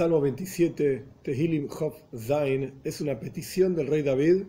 Salmo 0.00 0.18
27, 0.22 1.04
Tehilim 1.22 1.68
Hof 1.78 1.94
Zain, 2.16 2.80
es 2.84 3.02
una 3.02 3.20
petición 3.20 3.74
del 3.74 3.86
rey 3.86 4.02
David 4.02 4.44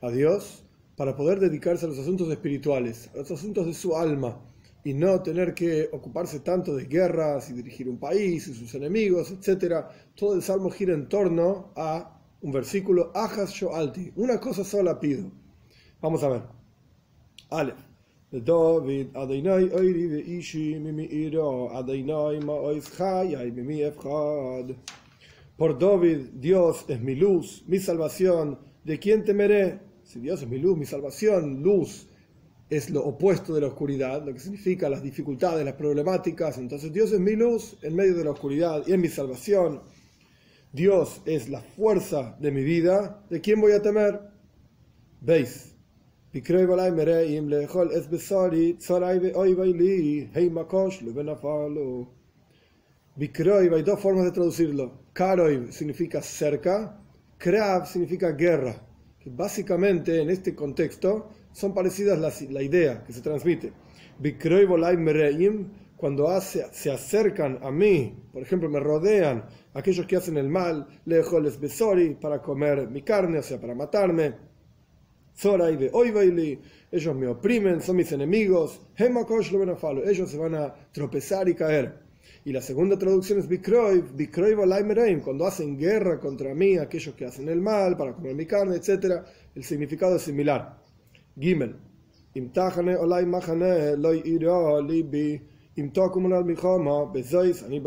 a 0.00 0.10
Dios 0.10 0.62
para 0.94 1.16
poder 1.16 1.40
dedicarse 1.40 1.86
a 1.86 1.88
los 1.88 1.98
asuntos 1.98 2.30
espirituales, 2.30 3.10
a 3.12 3.16
los 3.16 3.32
asuntos 3.32 3.66
de 3.66 3.74
su 3.74 3.96
alma, 3.96 4.40
y 4.84 4.94
no 4.94 5.20
tener 5.20 5.54
que 5.54 5.88
ocuparse 5.90 6.38
tanto 6.38 6.76
de 6.76 6.84
guerras 6.84 7.50
y 7.50 7.54
dirigir 7.54 7.88
un 7.88 7.98
país 7.98 8.46
y 8.46 8.54
sus 8.54 8.72
enemigos, 8.76 9.32
etc. 9.32 9.86
Todo 10.14 10.36
el 10.36 10.42
salmo 10.42 10.70
gira 10.70 10.94
en 10.94 11.08
torno 11.08 11.72
a 11.74 12.22
un 12.40 12.52
versículo, 12.52 13.10
Ajas 13.12 13.50
Shoalti, 13.50 14.12
una 14.14 14.38
cosa 14.38 14.62
sola 14.62 15.00
pido. 15.00 15.32
Vamos 16.00 16.22
a 16.22 16.28
ver. 16.28 16.42
Ale. 17.50 17.91
Por 25.58 25.78
David, 25.78 26.18
Dios 26.40 26.86
es 26.88 27.00
mi 27.02 27.14
luz, 27.14 27.62
mi 27.66 27.78
salvación. 27.78 28.58
¿De 28.84 28.98
quién 28.98 29.22
temeré? 29.22 29.80
Si 30.02 30.18
Dios 30.18 30.40
es 30.40 30.48
mi 30.48 30.56
luz, 30.58 30.78
mi 30.78 30.86
salvación, 30.86 31.62
luz 31.62 32.08
es 32.70 32.88
lo 32.88 33.04
opuesto 33.04 33.54
de 33.54 33.60
la 33.60 33.66
oscuridad, 33.66 34.24
lo 34.24 34.32
que 34.32 34.40
significa 34.40 34.88
las 34.88 35.02
dificultades, 35.02 35.62
las 35.62 35.74
problemáticas. 35.74 36.56
Entonces 36.56 36.90
Dios 36.90 37.12
es 37.12 37.20
mi 37.20 37.36
luz 37.36 37.76
en 37.82 37.94
medio 37.94 38.16
de 38.16 38.24
la 38.24 38.30
oscuridad 38.30 38.82
y 38.86 38.92
es 38.92 38.98
mi 38.98 39.08
salvación. 39.08 39.82
Dios 40.72 41.20
es 41.26 41.50
la 41.50 41.60
fuerza 41.60 42.34
de 42.40 42.50
mi 42.50 42.64
vida. 42.64 43.26
¿De 43.28 43.42
quién 43.42 43.60
voy 43.60 43.72
a 43.72 43.82
temer? 43.82 44.20
Veis. 45.20 45.71
Bikroiv 53.14 53.74
hay 53.74 53.82
dos 53.82 54.00
formas 54.00 54.24
de 54.24 54.32
traducirlo. 54.32 55.08
Karoiv 55.12 55.70
significa 55.72 56.22
cerca, 56.22 56.98
Krav 57.36 57.86
significa 57.86 58.30
guerra. 58.32 58.74
Básicamente 59.26 60.22
en 60.22 60.30
este 60.30 60.54
contexto 60.54 61.28
son 61.52 61.74
parecidas 61.74 62.18
la, 62.18 62.32
la 62.50 62.62
idea 62.62 63.04
que 63.04 63.12
se 63.12 63.20
transmite. 63.20 63.70
Bikroiv 64.18 64.70
mereim, 64.98 65.68
cuando 65.98 66.28
hace, 66.28 66.64
se 66.72 66.90
acercan 66.90 67.58
a 67.62 67.70
mí, 67.70 68.24
por 68.32 68.40
ejemplo, 68.40 68.70
me 68.70 68.80
rodean 68.80 69.44
aquellos 69.74 70.06
que 70.06 70.16
hacen 70.16 70.38
el 70.38 70.48
mal, 70.48 70.86
lejoles 71.04 71.60
besori, 71.60 72.14
para 72.14 72.40
comer 72.40 72.88
mi 72.88 73.02
carne, 73.02 73.38
o 73.38 73.42
sea, 73.42 73.60
para 73.60 73.74
matarme. 73.74 74.51
Zorai 75.36 75.76
de 75.76 75.90
Oivaili, 75.92 76.60
ellos 76.90 77.16
me 77.16 77.26
oprimen, 77.26 77.80
son 77.80 77.96
mis 77.96 78.12
enemigos, 78.12 78.80
ellos 78.98 80.30
se 80.30 80.38
van 80.38 80.54
a 80.54 80.74
tropezar 80.92 81.48
y 81.48 81.54
caer. 81.54 82.02
Y 82.44 82.52
la 82.52 82.60
segunda 82.60 82.98
traducción 82.98 83.38
es 83.38 83.48
Bikroiv, 83.48 84.14
Bikroiv 84.14 84.58
cuando 85.22 85.46
hacen 85.46 85.78
guerra 85.78 86.20
contra 86.20 86.54
mí, 86.54 86.76
aquellos 86.76 87.14
que 87.14 87.24
hacen 87.24 87.48
el 87.48 87.60
mal 87.60 87.96
para 87.96 88.12
comer 88.14 88.34
mi 88.34 88.46
carne, 88.46 88.76
etc. 88.76 89.22
El 89.54 89.64
significado 89.64 90.16
es 90.16 90.22
similar. 90.22 90.78
Gimel. 91.38 91.76
Imtahane 92.34 92.96
olai 92.96 93.26
machane 93.26 93.96
loy 93.96 94.22
ira 94.24 94.80
libi 94.80 95.40
imtakumunal 95.76 96.44
michama 96.44 97.12
bezois 97.12 97.62
ani 97.62 97.82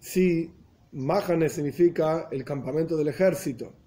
Si 0.00 0.50
Mahane 0.92 1.48
significa 1.48 2.28
el 2.32 2.42
campamento 2.44 2.96
del 2.96 3.08
ejército 3.08 3.79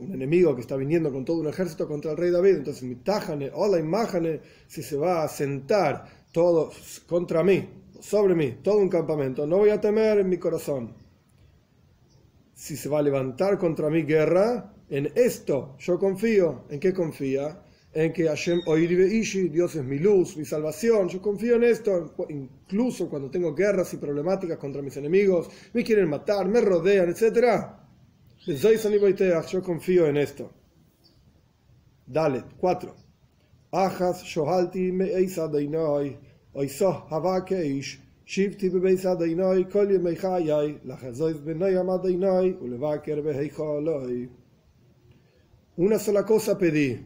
un 0.00 0.12
enemigo 0.12 0.54
que 0.54 0.62
está 0.62 0.76
viniendo 0.76 1.12
con 1.12 1.24
todo 1.24 1.40
un 1.40 1.48
ejército 1.48 1.86
contra 1.86 2.12
el 2.12 2.16
rey 2.16 2.30
David, 2.30 2.56
entonces 2.56 2.82
mi 2.82 2.96
tajane, 2.96 3.50
hola 3.52 3.78
imájane, 3.78 4.40
si 4.66 4.82
se 4.82 4.96
va 4.96 5.22
a 5.22 5.28
sentar 5.28 6.06
todo 6.32 6.70
contra 7.06 7.44
mí, 7.44 7.68
sobre 8.00 8.34
mí, 8.34 8.58
todo 8.62 8.78
un 8.78 8.88
campamento, 8.88 9.46
no 9.46 9.58
voy 9.58 9.70
a 9.70 9.80
temer 9.80 10.18
en 10.18 10.28
mi 10.28 10.38
corazón. 10.38 10.94
Si 12.54 12.76
se 12.76 12.88
va 12.88 12.98
a 12.98 13.02
levantar 13.02 13.58
contra 13.58 13.90
mi 13.90 14.02
guerra, 14.02 14.74
en 14.88 15.12
esto 15.14 15.76
yo 15.78 15.98
confío. 15.98 16.64
¿En 16.68 16.80
qué 16.80 16.92
confía? 16.92 17.62
En 17.92 18.12
que 18.12 18.26
Hashem 18.26 18.60
Oiribe 18.66 19.06
Ishi, 19.06 19.48
Dios 19.48 19.74
es 19.76 19.84
mi 19.84 19.98
luz, 19.98 20.36
mi 20.36 20.44
salvación. 20.44 21.08
Yo 21.08 21.20
confío 21.20 21.56
en 21.56 21.64
esto, 21.64 22.14
incluso 22.28 23.08
cuando 23.08 23.30
tengo 23.30 23.54
guerras 23.54 23.92
y 23.94 23.96
problemáticas 23.96 24.58
contra 24.58 24.82
mis 24.82 24.96
enemigos, 24.96 25.48
me 25.72 25.82
quieren 25.82 26.08
matar, 26.08 26.48
me 26.48 26.60
rodean, 26.60 27.08
etcétera 27.08 27.79
yo 28.46 29.62
confío 29.62 30.06
en 30.06 30.16
esto. 30.16 30.50
Dale, 32.06 32.44
4. 32.58 32.94
Ajas 33.72 34.24
shohalti 34.24 34.90
me 34.92 35.04
eisa 35.14 35.46
dainoi, 35.46 36.16
oisoh 36.54 37.06
havakeish, 37.10 38.00
shivti 38.24 38.70
bebeisa 38.70 39.14
dainoi, 39.14 39.68
kol 39.70 39.92
yemei 39.92 40.16
chayai, 40.16 40.80
lachazois 40.84 41.38
benoi 41.44 41.76
amadainoi, 41.76 42.56
ulevaker 42.60 43.22
beheicholoi. 43.22 44.28
Una 45.76 45.98
sola 45.98 46.24
cosa 46.24 46.58
pedí 46.58 46.98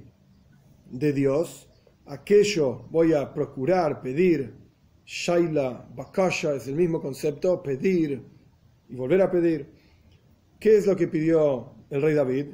de 0.90 1.12
Dios, 1.12 1.68
aquello 2.06 2.86
voy 2.90 3.12
a 3.12 3.34
procurar, 3.34 4.00
pedir. 4.00 4.54
Shaila, 5.04 5.86
Bakasha 5.94 6.54
es 6.54 6.66
el 6.66 6.76
mismo 6.76 6.98
concepto, 6.98 7.62
pedir 7.62 8.22
y 8.88 8.94
volver 8.94 9.20
a 9.20 9.30
pedir 9.30 9.83
¿Qué 10.64 10.78
es 10.78 10.86
lo 10.86 10.96
que 10.96 11.08
pidió 11.08 11.74
el 11.90 12.00
rey 12.00 12.14
David? 12.14 12.46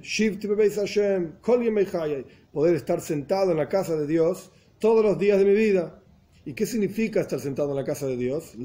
Poder 2.53 2.75
estar 2.75 3.01
sentado 3.01 3.53
en 3.53 3.57
la 3.57 3.69
casa 3.69 3.95
de 3.95 4.09
Dios 4.09 4.51
todos 4.81 5.05
los 5.05 5.17
días 5.17 5.39
de 5.39 5.45
mi 5.45 5.55
vida. 5.55 6.03
¿Y 6.45 6.55
qué 6.55 6.67
significa 6.67 7.21
estar 7.21 7.39
sentado 7.39 7.71
en 7.71 7.77
la 7.77 7.85
casa 7.85 8.09
de 8.09 8.17
Dios? 8.17 8.57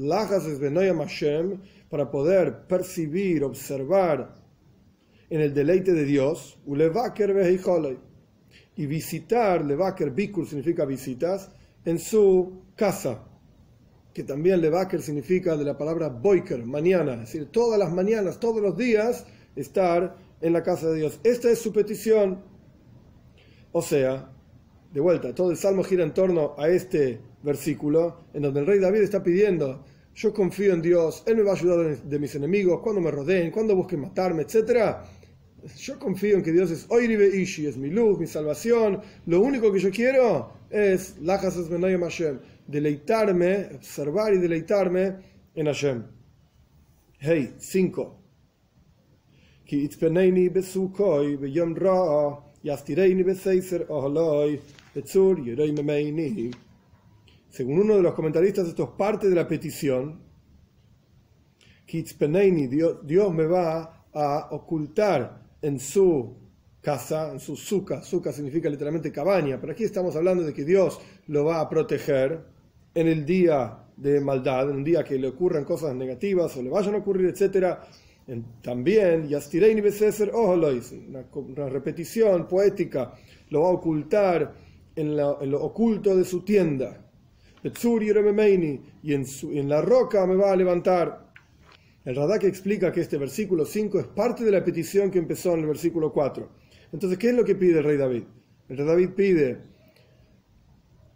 para 1.88 2.10
poder 2.10 2.66
percibir, 2.66 3.44
observar 3.44 4.34
en 5.30 5.40
el 5.40 5.54
deleite 5.54 5.92
de 5.92 6.04
Dios, 6.04 6.58
y 8.76 8.86
visitar, 8.86 9.64
levaker 9.64 10.10
bikur 10.10 10.48
significa 10.48 10.84
visitas, 10.84 11.52
en 11.84 12.00
su 12.00 12.64
casa, 12.74 13.22
que 14.12 14.24
también 14.24 14.60
levaker 14.60 15.00
significa 15.00 15.56
de 15.56 15.64
la 15.64 15.78
palabra 15.78 16.08
boiker, 16.08 16.64
mañana, 16.66 17.12
es 17.12 17.20
decir, 17.20 17.52
todas 17.52 17.78
las 17.78 17.92
mañanas, 17.92 18.40
todos 18.40 18.60
los 18.60 18.76
días, 18.76 19.24
estar 19.56 20.16
en 20.40 20.52
la 20.52 20.62
casa 20.62 20.88
de 20.88 20.96
Dios. 20.96 21.18
Esta 21.24 21.50
es 21.50 21.58
su 21.58 21.72
petición. 21.72 22.42
O 23.72 23.82
sea, 23.82 24.30
de 24.92 25.00
vuelta, 25.00 25.34
todo 25.34 25.50
el 25.50 25.56
salmo 25.56 25.82
gira 25.82 26.04
en 26.04 26.14
torno 26.14 26.54
a 26.56 26.68
este 26.68 27.20
versículo, 27.42 28.26
en 28.32 28.42
donde 28.42 28.60
el 28.60 28.66
rey 28.66 28.78
David 28.78 29.00
está 29.00 29.22
pidiendo, 29.22 29.84
yo 30.14 30.32
confío 30.32 30.72
en 30.72 30.80
Dios, 30.80 31.22
Él 31.26 31.36
me 31.36 31.42
va 31.42 31.52
a 31.52 31.54
ayudar 31.54 31.98
de 31.98 32.18
mis 32.18 32.34
enemigos, 32.34 32.80
cuando 32.80 33.02
me 33.02 33.10
rodeen, 33.10 33.50
cuando 33.50 33.76
busquen 33.76 34.00
matarme, 34.00 34.42
etc. 34.42 34.96
Yo 35.76 35.98
confío 35.98 36.36
en 36.36 36.42
que 36.42 36.52
Dios 36.52 36.70
es 36.70 36.86
Oiribe 36.88 37.36
Ishi, 37.36 37.66
es 37.66 37.76
mi 37.76 37.90
luz, 37.90 38.18
mi 38.18 38.26
salvación. 38.26 39.02
Lo 39.26 39.42
único 39.42 39.70
que 39.70 39.78
yo 39.78 39.90
quiero 39.90 40.52
es 40.70 41.16
Hashem, 41.22 42.38
deleitarme, 42.66 43.68
observar 43.74 44.32
y 44.32 44.38
deleitarme 44.38 45.16
en 45.54 45.66
Hashem. 45.66 46.02
Hey, 47.18 47.54
5. 47.58 48.25
Según 57.50 57.80
uno 57.80 57.96
de 57.96 58.02
los 58.02 58.14
comentaristas, 58.14 58.68
esto 58.68 58.84
es 58.84 58.90
parte 58.90 59.28
de 59.28 59.34
la 59.34 59.48
petición. 59.48 60.20
Dios, 61.86 63.04
Dios 63.04 63.34
me 63.34 63.46
va 63.46 64.04
a 64.12 64.48
ocultar 64.52 65.42
en 65.62 65.80
su 65.80 66.36
casa, 66.80 67.32
en 67.32 67.40
su 67.40 67.56
suka. 67.56 68.02
Suka 68.02 68.32
significa 68.32 68.68
literalmente 68.68 69.10
cabaña, 69.10 69.60
pero 69.60 69.72
aquí 69.72 69.82
estamos 69.82 70.14
hablando 70.14 70.44
de 70.44 70.52
que 70.52 70.64
Dios 70.64 71.00
lo 71.26 71.44
va 71.44 71.60
a 71.60 71.68
proteger 71.68 72.40
en 72.94 73.08
el 73.08 73.26
día 73.26 73.78
de 73.96 74.20
maldad, 74.20 74.70
en 74.70 74.76
un 74.76 74.84
día 74.84 75.02
que 75.02 75.18
le 75.18 75.26
ocurran 75.26 75.64
cosas 75.64 75.94
negativas 75.94 76.56
o 76.56 76.62
le 76.62 76.70
vayan 76.70 76.94
a 76.94 76.98
ocurrir, 76.98 77.26
etcétera 77.26 77.82
también, 78.60 79.28
Yastireini 79.28 79.80
Beseser 79.80 80.30
Oholois, 80.34 80.92
una, 80.92 81.68
repetición 81.68 82.48
poética, 82.48 83.14
lo 83.50 83.62
va 83.62 83.68
a 83.68 83.72
ocultar 83.72 84.54
en, 84.96 85.16
lo 85.16 85.62
oculto 85.62 86.16
de 86.16 86.24
su 86.24 86.42
tienda. 86.42 87.02
Y 87.62 89.14
en 89.14 89.68
la 89.68 89.80
roca 89.80 90.26
me 90.26 90.34
va 90.34 90.52
a 90.52 90.56
levantar. 90.56 91.26
El 92.04 92.16
Radak 92.16 92.44
explica 92.44 92.92
que 92.92 93.00
este 93.00 93.16
versículo 93.16 93.64
5 93.64 94.00
es 94.00 94.06
parte 94.06 94.44
de 94.44 94.52
la 94.52 94.64
petición 94.64 95.10
que 95.10 95.18
empezó 95.18 95.54
en 95.54 95.60
el 95.60 95.66
versículo 95.66 96.12
4. 96.12 96.48
Entonces, 96.92 97.18
¿qué 97.18 97.30
es 97.30 97.34
lo 97.34 97.44
que 97.44 97.54
pide 97.54 97.78
el 97.78 97.84
rey 97.84 97.96
David? 97.96 98.22
El 98.68 98.76
rey 98.76 98.86
David 98.86 99.10
pide 99.10 99.58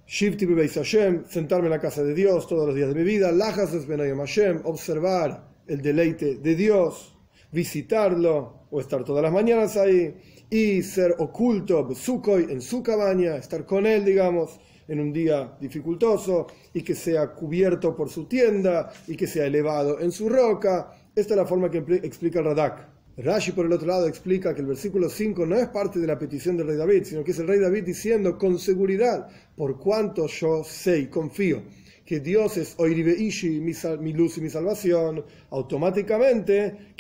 Shivti 0.07 0.47
Hashem, 0.47 1.25
sentarme 1.29 1.67
en 1.67 1.71
la 1.71 1.81
casa 1.81 2.03
de 2.03 2.15
Dios 2.15 2.49
todos 2.49 2.67
los 2.67 2.75
días 2.75 2.89
de 2.89 2.95
mi 2.95 3.05
vida, 3.05 3.31
Lajas 3.31 3.71
Hashem, 3.87 4.61
observar 4.65 5.50
el 5.71 5.81
deleite 5.81 6.35
de 6.37 6.57
Dios, 6.57 7.17
visitarlo 7.53 8.67
o 8.73 8.81
estar 8.81 9.05
todas 9.05 9.23
las 9.23 9.33
mañanas 9.33 9.77
ahí 9.77 10.17
y 10.51 10.83
ser 10.83 11.15
oculto 11.19 11.89
en 11.89 12.61
su 12.61 12.83
cabaña, 12.83 13.37
estar 13.37 13.65
con 13.65 13.87
él, 13.87 14.05
digamos, 14.05 14.59
en 14.89 14.99
un 14.99 15.13
día 15.13 15.57
dificultoso 15.61 16.49
y 16.75 16.83
que 16.83 16.97
sea 16.97 17.33
cubierto 17.33 17.95
por 17.95 18.11
su 18.11 18.25
tienda 18.25 18.93
y 19.07 19.17
que 19.17 19.29
sea 19.29 19.47
elevado 19.47 20.01
en 20.01 20.11
su 20.11 20.29
roca 20.29 20.93
Esta 21.15 21.35
es 21.35 21.37
la 21.37 21.47
forma 21.47 21.71
que 21.71 21.79
explica 22.03 22.41
el 22.41 22.47
Radak. 22.47 22.89
Rashi, 23.17 23.53
por 23.53 23.67
el 23.67 23.73
otro 23.73 23.87
lado, 23.87 24.09
explica 24.09 24.55
que 24.55 24.63
el 24.63 24.67
versículo 24.67 25.09
5 25.09 25.47
no 25.47 25.57
es 25.57 25.69
parte 25.69 26.01
de 26.01 26.07
la 26.07 26.19
petición 26.19 26.57
del 26.57 26.69
rey 26.69 26.77
David, 26.77 27.05
sino 27.05 27.23
que 27.23 27.31
es 27.31 27.39
el 27.39 27.47
rey 27.47 27.61
David 27.61 27.85
diciendo 27.85 28.37
con 28.39 28.59
seguridad, 28.59 29.29
por 29.57 29.79
cuanto 29.79 30.27
yo 30.27 30.65
sé 30.65 31.01
y 31.01 31.07
confío 31.07 31.63
que 32.11 32.19
Dios 32.19 32.57
es 32.57 32.75
Oiribe 32.79 33.12
Ishi, 33.17 33.61
mi, 33.61 34.12
luz 34.12 34.37
y 34.37 34.41
mi 34.41 34.51
salvación, 34.51 35.25
automáticamente, 35.51 36.95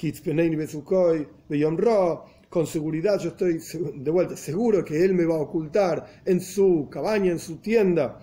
con 2.48 2.64
seguridad 2.64 3.18
yo 3.18 3.30
estoy 3.30 3.60
de 3.96 4.08
vuelta 4.12 4.36
seguro 4.36 4.84
que 4.84 5.04
Él 5.04 5.14
me 5.14 5.24
va 5.24 5.34
a 5.34 5.40
ocultar 5.40 6.22
en 6.24 6.40
su 6.40 6.86
cabaña, 6.88 7.32
en 7.32 7.40
su 7.40 7.56
tienda, 7.56 8.20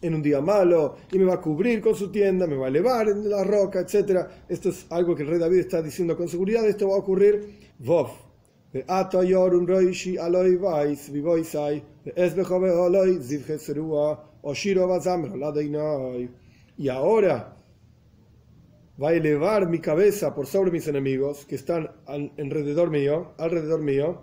en 0.00 0.14
un 0.14 0.22
día 0.22 0.40
malo, 0.40 0.94
y 1.10 1.18
me 1.18 1.24
va 1.24 1.34
a 1.34 1.40
cubrir 1.40 1.80
con 1.80 1.96
su 1.96 2.12
tienda, 2.12 2.46
me 2.46 2.54
va 2.54 2.66
a 2.66 2.68
elevar 2.68 3.08
en 3.08 3.28
la 3.28 3.42
roca, 3.42 3.80
etc. 3.80 4.28
Esto 4.48 4.68
es 4.68 4.86
algo 4.90 5.16
que 5.16 5.24
el 5.24 5.28
rey 5.30 5.40
David 5.40 5.58
está 5.58 5.82
diciendo 5.82 6.16
con 6.16 6.28
seguridad, 6.28 6.68
esto 6.68 6.88
va 6.88 6.94
a 6.94 6.98
ocurrir. 6.98 7.72
Vov. 7.80 8.10
Y 16.76 16.88
ahora 16.88 17.56
va 19.02 19.08
a 19.08 19.12
elevar 19.14 19.68
mi 19.68 19.78
cabeza 19.80 20.34
por 20.34 20.46
sobre 20.46 20.70
mis 20.70 20.86
enemigos 20.88 21.46
que 21.46 21.54
están 21.54 21.90
alrededor 22.06 22.90
mío, 22.90 23.32
alrededor 23.38 23.80
mío, 23.80 24.22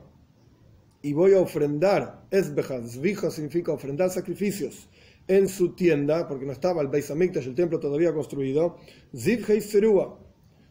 y 1.02 1.14
voy 1.14 1.34
a 1.34 1.40
ofrendar, 1.40 2.26
esbejas, 2.32 2.94
zvijo 2.94 3.32
significa 3.32 3.72
ofrendar 3.72 4.10
sacrificios 4.10 4.90
en 5.28 5.48
su 5.48 5.74
tienda, 5.76 6.28
porque 6.28 6.46
no 6.46 6.52
estaba 6.52 6.82
el 6.82 6.88
Beis 6.88 7.10
el 7.10 7.56
templo 7.56 7.80
todavía 7.80 8.14
construido, 8.14 8.78
zivhei 9.16 9.62
serúa, 9.62 10.20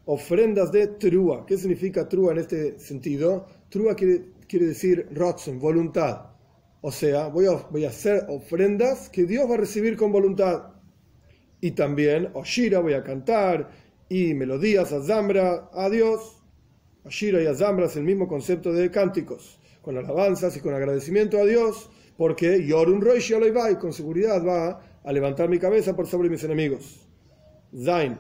ofrendas 0.07 0.73
de 0.73 0.87
trua. 0.87 1.45
¿Qué 1.47 1.59
significa 1.59 2.09
trua 2.09 2.33
en 2.33 2.39
este 2.39 2.79
sentido? 2.79 3.47
Trua 3.69 3.95
quiere, 3.95 4.33
quiere 4.49 4.67
decir 4.67 5.09
rotzen, 5.13 5.59
voluntad. 5.59 6.36
O 6.81 6.93
sea, 6.93 7.29
voy 7.29 7.47
a, 7.47 7.89
hacer 7.89 8.27
ofrendas 8.29 9.09
que 9.09 9.25
Dios 9.25 9.49
va 9.51 9.55
a 9.55 9.59
recibir 9.59 9.97
con 9.97 10.13
voluntad. 10.13 10.75
Y 11.61 11.73
también 11.73 12.29
Oshira 12.35 12.81
voy 12.81 12.93
a 12.93 13.03
cantar 13.03 13.71
y 14.09 14.35
melodías 14.35 14.93
a 14.93 15.03
Zambra 15.03 15.71
a 15.73 15.89
Dios. 15.91 16.43
Oshira 17.05 17.41
y 17.41 17.55
Zambra 17.57 17.87
es 17.87 17.97
el 17.97 18.05
mismo 18.05 18.29
concepto 18.29 18.73
de 18.73 18.91
cánticos, 18.91 19.59
con 19.83 19.97
alabanzas 19.97 20.57
y 20.57 20.61
con 20.61 20.75
agradecimiento 20.75 21.39
a 21.39 21.45
Dios, 21.45 21.91
porque 22.17 22.65
Yorun 22.67 23.01
Roish 23.01 23.33
y 23.33 23.75
con 23.77 23.93
seguridad 23.93 24.45
va 24.45 24.81
a 25.03 25.13
levantar 25.13 25.49
mi 25.49 25.59
cabeza 25.59 25.97
por 25.97 26.07
sobre 26.07 26.29
mis 26.29 26.45
enemigos. 26.45 27.07
Zain. 27.85 28.19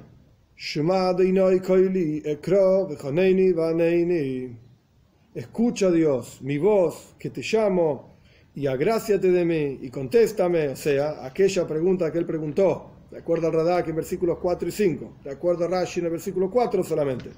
Escucha 5.34 5.90
Dios 5.90 6.40
mi 6.40 6.56
voz 6.56 7.14
que 7.18 7.30
te 7.30 7.42
llamo 7.42 8.15
y 8.56 8.66
agráciate 8.66 9.30
de 9.30 9.44
mí 9.44 9.80
y 9.82 9.90
contéstame, 9.90 10.68
o 10.68 10.76
sea, 10.76 11.26
aquella 11.26 11.66
pregunta 11.66 12.10
que 12.10 12.16
él 12.16 12.24
preguntó, 12.24 12.90
de 13.10 13.18
acuerdo 13.18 13.48
al 13.48 13.52
Radak 13.52 13.88
en 13.88 13.96
versículos 13.96 14.38
4 14.40 14.68
y 14.68 14.72
5, 14.72 15.16
de 15.24 15.30
acuerdo 15.30 15.66
a 15.66 15.68
Rashi 15.68 16.00
en 16.00 16.06
el 16.06 16.12
versículo 16.12 16.50
4 16.50 16.82
solamente. 16.82 17.30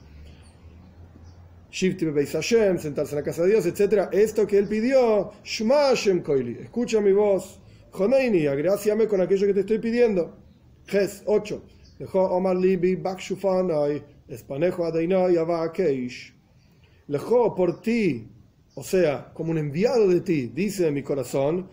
Shifti 1.72 2.04
Beis 2.06 2.32
Hashem, 2.32 2.78
sentarse 2.78 3.14
en 3.14 3.16
la 3.16 3.24
casa 3.24 3.42
de 3.42 3.48
Dios, 3.48 3.66
etc. 3.66 4.08
Esto 4.12 4.46
que 4.46 4.58
él 4.58 4.68
pidió, 4.68 5.32
Shma 5.42 5.88
Hashem 5.88 6.22
Koili, 6.22 6.56
escucha 6.62 7.00
mi 7.00 7.10
voz, 7.10 7.60
Joneini, 7.90 8.46
agráciame 8.46 9.08
con 9.08 9.20
aquello 9.20 9.48
que 9.48 9.54
te 9.54 9.60
estoy 9.60 9.80
pidiendo. 9.80 10.38
Ges 10.86 11.24
8. 11.26 11.62
Lejo 11.98 12.22
Omar 12.30 12.56
Libi 12.56 12.94
Bakshufanai, 12.94 14.04
Espanejo 14.28 14.84
Adeinai 14.84 15.36
Avakeish. 15.36 16.32
Lejo 17.08 17.56
por 17.56 17.80
ti 17.80 18.37
o 18.78 18.84
sea, 18.84 19.32
como 19.34 19.50
un 19.50 19.58
enviado 19.58 20.06
de 20.06 20.20
ti, 20.20 20.52
dice 20.54 20.92
mi 20.92 21.02
corazón, 21.02 21.68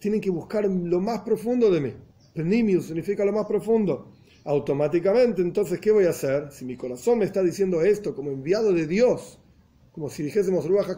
tienen 0.00 0.20
que 0.20 0.28
buscar 0.28 0.64
lo 0.64 1.00
más 1.00 1.20
profundo 1.20 1.70
de 1.70 1.80
mí. 1.80 1.92
Pnimius 2.34 2.86
significa 2.86 3.24
lo 3.24 3.32
más 3.32 3.46
profundo. 3.46 4.10
Automáticamente, 4.44 5.40
entonces, 5.40 5.78
¿qué 5.78 5.92
voy 5.92 6.06
a 6.06 6.10
hacer? 6.10 6.50
Si 6.50 6.64
mi 6.64 6.76
corazón 6.76 7.20
me 7.20 7.26
está 7.26 7.44
diciendo 7.44 7.80
esto 7.80 8.12
como 8.12 8.32
enviado 8.32 8.72
de 8.72 8.88
Dios, 8.88 9.38
como 9.92 10.10
si 10.10 10.24
dijésemos 10.24 10.66
Ruach 10.66 10.88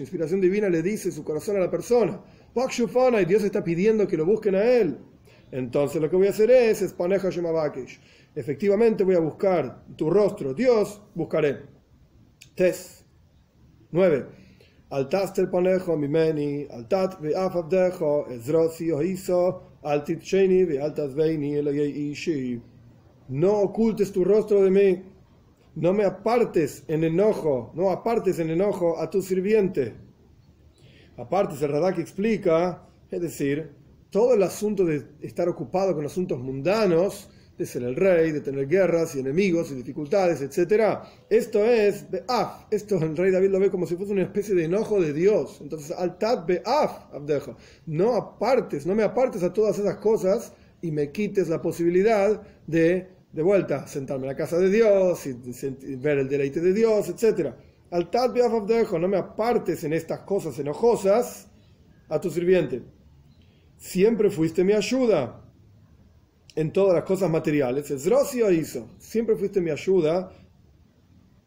inspiración 0.00 0.40
divina 0.40 0.70
le 0.70 0.80
dice 0.80 1.12
su 1.12 1.22
corazón 1.22 1.56
a 1.56 1.60
la 1.60 1.70
persona, 1.70 2.22
y 3.20 3.24
Dios 3.26 3.44
está 3.44 3.62
pidiendo 3.62 4.08
que 4.08 4.16
lo 4.16 4.24
busquen 4.24 4.54
a 4.54 4.64
él. 4.64 4.96
Entonces 5.52 6.00
lo 6.00 6.08
que 6.08 6.16
voy 6.16 6.28
a 6.28 6.30
hacer 6.30 6.50
es, 6.50 6.80
Efectivamente 8.34 9.04
voy 9.04 9.16
a 9.16 9.20
buscar 9.20 9.84
tu 9.98 10.08
rostro, 10.08 10.54
Dios, 10.54 11.02
buscaré. 11.14 11.60
Tes. 12.54 13.03
9. 13.94 14.26
Altaster 14.90 15.46
panejo 15.50 15.94
mimeni, 15.96 16.66
altat 16.68 17.20
ve'af 17.22 17.54
abdejo, 17.54 18.26
ezrosi 18.34 18.90
ohiso, 18.90 19.62
altit 19.84 20.20
sheni 20.20 20.64
ve'altas 20.66 21.14
veini 21.14 21.54
ishi. 22.10 22.60
No 23.28 23.52
ocultes 23.62 24.10
tu 24.10 24.24
rostro 24.24 24.64
de 24.64 24.70
mí, 24.70 25.02
no 25.76 25.92
me 25.92 26.04
apartes 26.04 26.82
en 26.88 27.04
enojo, 27.04 27.70
no 27.74 27.90
apartes 27.90 28.40
en 28.40 28.50
enojo 28.50 28.98
a 28.98 29.08
tu 29.08 29.22
sirviente. 29.22 29.94
Aparte, 31.16 31.54
el 31.64 31.70
Radak 31.70 31.98
explica, 31.98 32.82
es 33.12 33.20
decir, 33.20 33.76
todo 34.10 34.34
el 34.34 34.42
asunto 34.42 34.84
de 34.84 35.06
estar 35.20 35.48
ocupado 35.48 35.94
con 35.94 36.04
asuntos 36.04 36.40
mundanos, 36.40 37.30
de 37.56 37.66
ser 37.66 37.84
el 37.84 37.94
rey, 37.94 38.32
de 38.32 38.40
tener 38.40 38.66
guerras 38.66 39.14
y 39.14 39.20
enemigos 39.20 39.70
y 39.70 39.74
dificultades, 39.74 40.40
etc. 40.40 40.98
Esto 41.30 41.64
es 41.64 42.10
Be'af. 42.10 42.64
Esto 42.70 42.96
el 42.96 43.16
rey 43.16 43.30
David 43.30 43.50
lo 43.50 43.60
ve 43.60 43.70
como 43.70 43.86
si 43.86 43.96
fuese 43.96 44.12
una 44.12 44.22
especie 44.22 44.54
de 44.54 44.64
enojo 44.64 45.00
de 45.00 45.12
Dios. 45.12 45.58
Entonces, 45.60 45.92
Altat 45.92 46.46
Be'af, 46.46 47.14
Abdejo. 47.14 47.56
No 47.86 48.14
apartes, 48.14 48.86
no 48.86 48.94
me 48.94 49.04
apartes 49.04 49.42
a 49.42 49.52
todas 49.52 49.78
esas 49.78 49.96
cosas 49.96 50.52
y 50.82 50.90
me 50.90 51.12
quites 51.12 51.48
la 51.48 51.62
posibilidad 51.62 52.42
de, 52.66 53.08
de 53.32 53.42
vuelta, 53.42 53.86
sentarme 53.86 54.24
en 54.24 54.32
la 54.32 54.36
casa 54.36 54.58
de 54.58 54.70
Dios 54.70 55.26
y, 55.26 55.96
ver 55.96 56.18
el 56.18 56.28
deleite 56.28 56.60
de 56.60 56.72
Dios, 56.72 57.08
etc. 57.08 57.52
Altat 57.90 58.32
Be'af, 58.32 58.52
Abdejo. 58.52 58.98
No 58.98 59.06
me 59.06 59.16
apartes 59.16 59.84
en 59.84 59.92
estas 59.92 60.20
cosas 60.20 60.58
enojosas 60.58 61.46
a 62.08 62.20
tu 62.20 62.30
sirviente. 62.30 62.82
Siempre 63.76 64.30
fuiste 64.30 64.64
mi 64.64 64.72
ayuda 64.72 65.43
en 66.56 66.72
todas 66.72 66.94
las 66.94 67.04
cosas 67.04 67.30
materiales. 67.30 67.90
Es 67.90 68.06
hizo. 68.06 68.88
Siempre 68.98 69.36
fuiste 69.36 69.60
mi 69.60 69.70
ayuda 69.70 70.30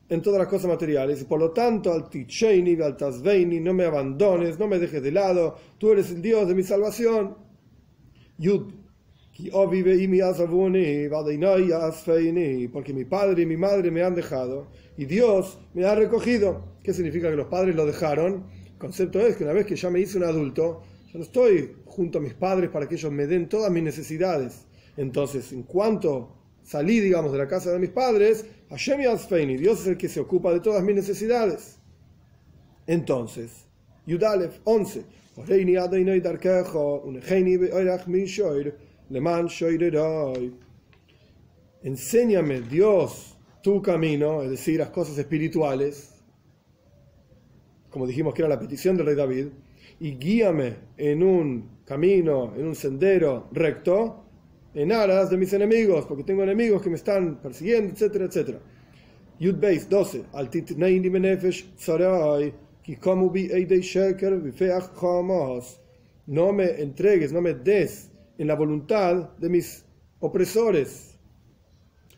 en 0.10 0.22
todas 0.22 0.40
las 0.40 0.48
cosas 0.48 0.68
materiales. 0.68 1.24
Por 1.24 1.40
lo 1.40 1.52
tanto, 1.52 1.92
al 1.92 2.10
Ticheini, 2.10 2.80
al 2.82 2.98
Tasveini, 2.98 3.60
no 3.60 3.74
me 3.74 3.86
abandones, 3.86 4.60
no 4.60 4.68
me 4.68 4.80
dejes 4.80 5.02
de 5.02 5.12
lado. 5.12 5.58
Tú 5.78 5.92
eres 5.92 6.12
el 6.12 6.22
Dios 6.22 6.48
de 6.48 6.56
mi 6.56 6.64
salvación. 6.64 7.36
Yud. 8.38 8.74
Porque 12.74 12.94
mi 12.94 13.06
padre 13.06 13.44
y 13.44 13.46
mi 13.46 13.56
madre 13.58 13.92
me 13.92 14.02
han 14.02 14.16
dejado 14.16 14.68
y 14.98 15.06
Dios 15.06 15.60
me 15.76 15.86
ha 15.86 15.94
recogido. 15.94 16.78
¿Qué 16.82 16.92
significa 16.92 17.30
que 17.30 17.36
los 17.36 17.48
padres 17.48 17.76
lo 17.76 17.86
dejaron? 17.86 18.46
El 18.66 18.78
concepto 18.80 19.20
es 19.20 19.36
que 19.36 19.44
una 19.44 19.54
vez 19.54 19.68
que 19.68 19.76
ya 19.76 19.92
me 19.92 20.00
hice 20.00 20.18
un 20.18 20.24
adulto, 20.24 20.82
ya 21.14 21.20
no 21.20 21.24
estoy 21.24 21.76
junto 21.86 22.18
a 22.18 22.22
mis 22.22 22.34
padres 22.34 22.72
para 22.72 22.90
que 22.90 22.96
ellos 22.96 23.12
me 23.12 23.28
den 23.28 23.48
todas 23.48 23.72
mis 23.72 23.84
necesidades 23.84 24.67
entonces, 24.98 25.54
en 25.54 25.64
cuanto 25.64 26.36
salí, 26.64 27.00
digamos, 27.00 27.32
de 27.32 27.38
la 27.38 27.48
casa 27.48 27.72
de 27.72 27.80
mis 27.80 27.92
padres, 27.92 28.46
Hashem 28.70 29.02
Yazfeini, 29.02 29.56
Dios 29.56 29.82
es 29.82 29.88
el 29.88 29.98
que 29.98 30.10
se 30.10 30.20
ocupa 30.20 30.52
de 30.52 30.60
todas 30.60 30.84
mis 30.84 30.96
necesidades. 30.96 31.80
Entonces, 32.88 33.68
Yudalef 34.06 34.60
11. 34.64 35.06
Enséñame, 41.84 42.62
Dios, 42.62 43.38
tu 43.62 43.82
camino, 43.82 44.42
es 44.42 44.50
decir, 44.50 44.80
las 44.80 44.90
cosas 44.90 45.18
espirituales, 45.18 46.16
como 47.92 48.08
dijimos 48.08 48.34
que 48.34 48.42
era 48.42 48.50
la 48.50 48.60
petición 48.60 48.98
del 48.98 49.06
rey 49.06 49.16
David, 49.16 49.48
y 50.00 50.12
guíame 50.18 50.76
en 50.98 51.22
un 51.22 51.82
camino, 51.86 52.54
en 52.56 52.66
un 52.66 52.76
sendero 52.76 53.48
recto, 53.52 54.27
en 54.78 54.92
aras 54.92 55.32
de 55.32 55.38
mis 55.38 55.52
enemigos, 55.54 56.06
porque 56.06 56.24
tengo 56.24 56.44
enemigos 56.44 56.84
que 56.84 56.90
me 56.92 56.98
están 56.98 57.42
persiguiendo, 57.42 57.94
etcétera, 57.94 58.26
etcétera. 58.26 58.60
Yud 59.40 59.56
Beis 59.56 59.90
12. 59.90 60.26
Al 60.34 60.52
titneini 60.52 61.10
benefesh 61.10 61.74
tzarai, 61.76 62.54
ki 62.84 62.96
komu 62.98 63.32
bi 63.32 63.50
eidei 63.52 63.82
sheker 63.82 64.38
vifeach 64.40 64.92
chamos. 65.00 65.80
No 66.28 66.54
me 66.54 66.80
entregues, 66.80 67.32
no 67.32 67.42
me 67.42 67.56
des 67.56 68.12
en 68.38 68.48
la 68.48 68.54
voluntad 68.54 69.36
de 69.40 69.50
mis 69.50 69.84
opresores, 70.20 71.18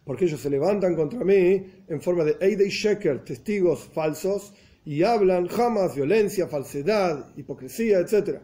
porque 0.04 0.26
ellos 0.26 0.42
se 0.42 0.50
levantan 0.50 0.98
contra 0.98 1.24
mí 1.24 1.66
en 1.88 2.02
forma 2.02 2.26
de 2.26 2.36
eidei 2.42 2.70
sheker, 2.70 3.24
testigos 3.24 3.88
falsos, 3.94 4.54
y 4.84 5.04
hablan 5.04 5.48
jamás 5.48 5.96
violencia, 5.96 6.50
falsedad, 6.50 7.32
hipocresía, 7.38 8.00
etc. 8.00 8.42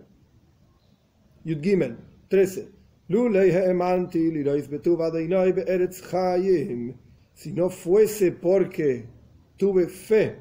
Yud 1.43 1.61
Gimel 1.61 1.97
13. 2.29 2.74
Si 7.35 7.51
no 7.51 7.69
fuese 7.69 8.31
porque 8.31 9.05
tuve 9.57 9.87
fe 9.87 10.35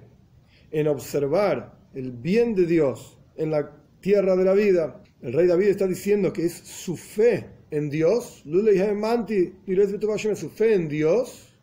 en 0.70 0.88
observar 0.88 1.76
el 1.94 2.10
bien 2.10 2.54
de 2.54 2.64
Dios 2.64 3.18
en 3.36 3.50
la 3.50 3.70
tierra 4.00 4.34
de 4.34 4.44
la 4.44 4.54
vida, 4.54 5.02
el 5.20 5.34
rey 5.34 5.46
David 5.46 5.68
está 5.68 5.86
diciendo 5.86 6.32
que 6.32 6.46
es 6.46 6.54
su 6.54 6.96
fe 6.96 7.46
en 7.70 7.90
Dios, 7.90 8.42
su 10.36 10.48
fe 10.48 10.74
en 10.74 10.88
Dios, 10.88 11.54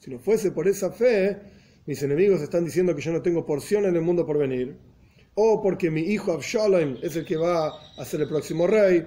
si 0.00 0.10
no 0.10 0.18
fuese 0.18 0.50
por 0.50 0.66
esa 0.66 0.90
fe, 0.90 1.38
mis 1.86 2.02
enemigos 2.02 2.42
están 2.42 2.64
diciendo 2.64 2.96
que 2.96 3.02
yo 3.02 3.12
no 3.12 3.22
tengo 3.22 3.46
porción 3.46 3.84
en 3.84 3.94
el 3.94 4.02
mundo 4.02 4.26
por 4.26 4.38
venir, 4.38 4.76
o 5.34 5.62
porque 5.62 5.88
mi 5.90 6.00
hijo 6.00 6.32
Absalom 6.32 6.96
es 7.00 7.14
el 7.14 7.24
que 7.24 7.36
va 7.36 7.72
a 7.96 8.04
ser 8.04 8.22
el 8.22 8.28
próximo 8.28 8.66
rey, 8.66 9.06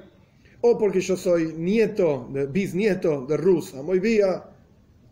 o 0.61 0.77
porque 0.77 0.99
yo 0.99 1.15
soy 1.15 1.53
nieto, 1.53 2.27
bisnieto 2.51 3.25
de 3.25 3.37
Rus 3.37 3.73
Amoibía, 3.75 4.43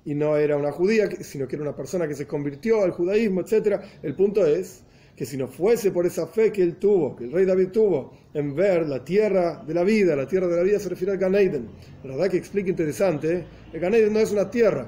y 0.08 0.16
no 0.16 0.38
era 0.38 0.56
una 0.56 0.72
judía, 0.72 1.10
sino 1.20 1.48
que 1.48 1.58
era 1.58 1.63
una 1.63 1.75
persona 1.75 2.08
que 2.08 2.16
se 2.16 2.25
convirtió 2.25 2.82
al 2.82 2.92
judaísmo, 2.92 3.42
etc. 3.42 3.82
El 4.01 4.16
punto 4.16 4.46
es 4.46 4.84
que 5.18 5.25
si 5.25 5.36
no 5.36 5.48
fuese 5.48 5.92
por 5.92 6.06
esa 6.06 6.27
fe 6.27 6.50
que 6.51 6.62
él 6.62 6.77
tuvo, 6.77 7.13
que 7.16 7.25
el 7.25 7.32
rey 7.34 7.44
David 7.44 7.70
tuvo, 7.70 8.13
en 8.34 8.56
ver 8.56 8.88
la 8.88 9.04
tierra 9.04 9.63
de 9.68 9.74
la 9.74 9.84
vida, 9.84 10.16
la 10.16 10.25
tierra 10.25 10.48
de 10.48 10.56
la 10.56 10.63
vida 10.63 10.80
se 10.80 10.88
refiere 10.88 11.12
al 11.12 11.18
Ganeiden. 11.18 11.68
La 12.04 12.12
verdad 12.12 12.30
que 12.30 12.38
explica 12.38 12.70
interesante, 12.70 13.34
¿eh? 13.34 13.46
el 13.74 13.80
Ganeiden 13.82 14.13
no 14.13 14.20
es 14.20 14.32
una 14.32 14.50
tierra, 14.50 14.88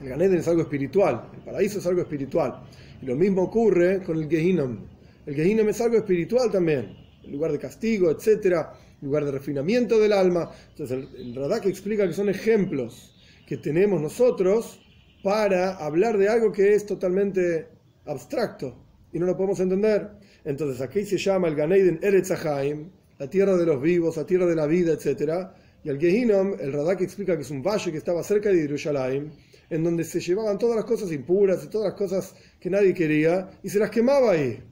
el 0.00 0.08
Ganeiden 0.08 0.38
es 0.38 0.48
algo 0.48 0.62
espiritual, 0.62 1.28
el 1.34 1.40
paraíso 1.40 1.78
es 1.80 1.86
algo 1.86 2.00
espiritual. 2.00 2.62
Y 3.02 3.04
lo 3.06 3.16
mismo 3.16 3.42
ocurre 3.42 4.02
con 4.02 4.16
el 4.16 4.30
Gehinnom. 4.30 4.78
El 5.26 5.34
Gehinnom 5.34 5.68
es 5.68 5.80
algo 5.82 5.96
espiritual 5.96 6.50
también, 6.50 6.96
el 7.22 7.32
lugar 7.32 7.52
de 7.52 7.58
castigo, 7.58 8.10
etcétera, 8.10 8.72
lugar 9.00 9.24
de 9.24 9.32
refinamiento 9.32 9.98
del 9.98 10.12
alma. 10.12 10.50
Entonces 10.70 11.08
el, 11.14 11.38
el 11.38 11.60
que 11.60 11.68
explica 11.68 12.06
que 12.06 12.14
son 12.14 12.28
ejemplos 12.28 13.14
que 13.46 13.56
tenemos 13.56 14.00
nosotros 14.00 14.80
para 15.22 15.76
hablar 15.76 16.18
de 16.18 16.28
algo 16.28 16.52
que 16.52 16.74
es 16.74 16.86
totalmente 16.86 17.68
abstracto, 18.04 18.76
y 19.12 19.18
no 19.18 19.26
lo 19.26 19.36
podemos 19.36 19.60
entender. 19.60 20.10
Entonces 20.44 20.80
aquí 20.80 21.04
se 21.04 21.18
llama 21.18 21.48
el 21.48 21.54
Ganeiden 21.54 21.98
Eretz 22.02 22.30
la 22.30 23.30
tierra 23.30 23.56
de 23.56 23.66
los 23.66 23.80
vivos, 23.80 24.16
la 24.16 24.26
tierra 24.26 24.46
de 24.46 24.54
la 24.54 24.66
vida, 24.66 24.92
etc. 24.92 25.48
Y 25.82 25.88
el 25.88 25.98
Gehinom, 25.98 26.54
el 26.60 26.72
Radak 26.72 27.00
explica 27.00 27.34
que 27.34 27.42
es 27.42 27.50
un 27.50 27.62
valle 27.62 27.90
que 27.90 27.98
estaba 27.98 28.22
cerca 28.22 28.50
de 28.50 28.60
Jerusalén, 28.60 29.32
en 29.70 29.82
donde 29.82 30.04
se 30.04 30.20
llevaban 30.20 30.58
todas 30.58 30.76
las 30.76 30.84
cosas 30.84 31.10
impuras 31.12 31.64
y 31.64 31.68
todas 31.68 31.88
las 31.88 31.98
cosas 31.98 32.34
que 32.60 32.70
nadie 32.70 32.92
quería, 32.92 33.48
y 33.62 33.68
se 33.68 33.78
las 33.78 33.90
quemaba 33.90 34.32
ahí. 34.32 34.62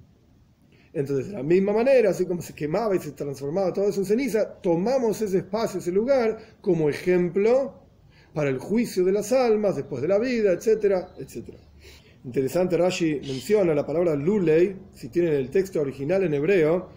Entonces, 0.95 1.27
de 1.27 1.33
la 1.33 1.43
misma 1.43 1.73
manera, 1.73 2.11
así 2.11 2.25
como 2.25 2.41
se 2.41 2.55
quemaba 2.55 2.95
y 2.95 3.01
se 3.01 3.13
transformaba 3.13 3.73
todo 3.73 3.89
eso 3.89 4.01
en 4.01 4.07
ceniza, 4.07 4.49
tomamos 4.63 5.21
ese 5.21 5.39
espacio, 5.39 5.81
ese 5.81 5.91
lugar, 5.91 6.39
como 6.61 6.89
ejemplo 6.89 7.75
para 8.33 8.49
el 8.49 8.59
juicio 8.59 9.05
de 9.05 9.13
las 9.13 9.33
almas 9.33 9.75
después 9.75 10.03
de 10.03 10.09
la 10.09 10.19
vida, 10.19 10.53
etcétera, 10.53 11.09
etcétera. 11.19 11.59
Interesante, 12.25 12.77
Rashi 12.77 13.21
menciona 13.27 13.75
la 13.75 13.85
palabra 13.85 14.15
lulei, 14.15 14.77
si 14.95 15.09
tienen 15.09 15.35
el 15.35 15.51
texto 15.51 15.81
original 15.81 16.23
en 16.23 16.35
hebreo, 16.35 16.89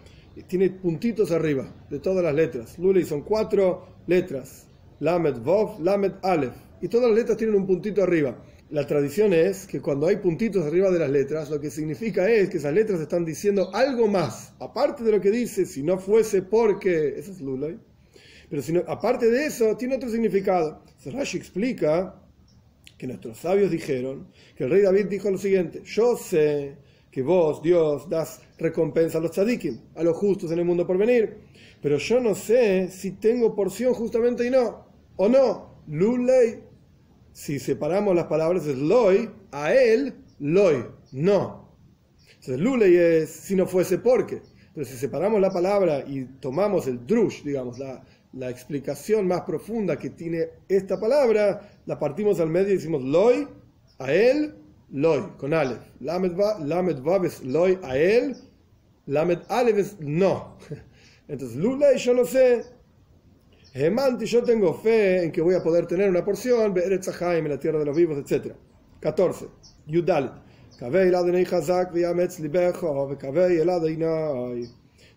tiene 0.46 0.70
puntitos 0.70 1.32
arriba 1.32 1.68
de 1.90 1.98
todas 1.98 2.22
las 2.22 2.34
letras. 2.34 2.78
Lulei 2.78 3.04
son 3.04 3.22
cuatro 3.22 3.96
letras, 4.06 4.68
Lamed 5.00 5.38
Vov, 5.40 5.80
Lamed 5.80 6.12
Aleph, 6.22 6.54
y 6.80 6.88
todas 6.88 7.08
las 7.08 7.18
letras 7.18 7.36
tienen 7.36 7.56
un 7.56 7.66
puntito 7.66 8.02
arriba. 8.02 8.38
La 8.70 8.86
tradición 8.86 9.32
es 9.32 9.66
que 9.66 9.80
cuando 9.80 10.06
hay 10.06 10.16
puntitos 10.16 10.66
arriba 10.66 10.90
de 10.90 10.98
las 10.98 11.08
letras, 11.08 11.48
lo 11.48 11.58
que 11.58 11.70
significa 11.70 12.28
es 12.28 12.50
que 12.50 12.58
esas 12.58 12.74
letras 12.74 13.00
están 13.00 13.24
diciendo 13.24 13.70
algo 13.74 14.08
más, 14.08 14.52
aparte 14.60 15.02
de 15.02 15.12
lo 15.12 15.22
que 15.22 15.30
dice, 15.30 15.64
si 15.64 15.82
no 15.82 15.98
fuese 15.98 16.42
porque, 16.42 17.14
eso 17.16 17.32
es 17.32 17.40
Lulei, 17.40 17.78
pero 18.50 18.62
aparte 18.86 19.30
de 19.30 19.46
eso, 19.46 19.74
tiene 19.78 19.96
otro 19.96 20.10
significado. 20.10 20.82
Rashi 21.06 21.38
explica 21.38 22.14
que 22.98 23.06
nuestros 23.06 23.38
sabios 23.38 23.70
dijeron, 23.70 24.28
que 24.54 24.64
el 24.64 24.70
rey 24.70 24.82
David 24.82 25.06
dijo 25.06 25.30
lo 25.30 25.38
siguiente, 25.38 25.80
yo 25.84 26.14
sé 26.18 26.76
que 27.10 27.22
vos, 27.22 27.62
Dios, 27.62 28.06
das 28.10 28.42
recompensa 28.58 29.16
a 29.16 29.22
los 29.22 29.30
tzadikim, 29.30 29.80
a 29.94 30.02
los 30.02 30.14
justos 30.14 30.52
en 30.52 30.58
el 30.58 30.66
mundo 30.66 30.86
por 30.86 30.98
venir, 30.98 31.38
pero 31.80 31.96
yo 31.96 32.20
no 32.20 32.34
sé 32.34 32.90
si 32.90 33.12
tengo 33.12 33.54
porción 33.54 33.94
justamente 33.94 34.46
y 34.46 34.50
no, 34.50 34.84
o 35.16 35.26
no, 35.26 35.82
lulei, 35.86 36.67
si 37.38 37.60
separamos 37.60 38.16
las 38.16 38.26
palabras 38.26 38.66
es 38.66 38.76
loy, 38.76 39.30
a 39.52 39.72
él, 39.72 40.12
loy, 40.40 40.84
no. 41.12 41.72
Entonces 42.30 42.58
lulei 42.58 42.96
es 42.96 43.30
si 43.30 43.54
no 43.54 43.64
fuese 43.64 43.98
porque, 43.98 44.42
pero 44.74 44.84
si 44.84 44.96
separamos 44.96 45.40
la 45.40 45.52
palabra 45.52 46.02
y 46.04 46.24
tomamos 46.40 46.88
el 46.88 47.06
drush, 47.06 47.44
digamos, 47.44 47.78
la, 47.78 48.04
la 48.32 48.50
explicación 48.50 49.28
más 49.28 49.42
profunda 49.42 49.96
que 49.96 50.10
tiene 50.10 50.48
esta 50.68 50.98
palabra, 50.98 51.60
la 51.86 51.96
partimos 51.96 52.40
al 52.40 52.50
medio 52.50 52.70
y 52.70 52.78
decimos 52.78 53.04
loy, 53.04 53.46
a 54.00 54.12
él, 54.12 54.56
loy, 54.90 55.22
con 55.36 55.54
Aleph. 55.54 55.78
Lamed 56.00 57.02
Vav 57.02 57.24
es 57.24 57.44
loy, 57.44 57.78
a 57.84 57.96
él, 57.96 58.36
Lamed 59.06 59.42
Aleph 59.48 59.78
es 59.78 60.00
no. 60.00 60.58
Entonces, 61.28 61.56
Lulay, 61.56 61.98
yo 61.98 62.14
no 62.14 62.24
sé. 62.24 62.64
Hemanti, 63.74 64.26
yo 64.26 64.42
tengo 64.42 64.74
fe 64.74 65.24
en 65.24 65.32
que 65.32 65.40
voy 65.40 65.54
a 65.54 65.62
poder 65.62 65.86
tener 65.86 66.08
una 66.08 66.24
porción, 66.24 66.74
en 66.76 67.48
la 67.48 67.58
tierra 67.60 67.78
de 67.78 67.84
los 67.84 67.96
vivos, 67.96 68.18
etc. 68.18 68.54
14. 69.00 69.46
Yudalit. 69.86 70.32